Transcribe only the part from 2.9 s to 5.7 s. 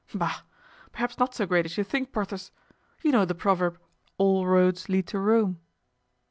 you know the proverb, 'All roads lead to Rome.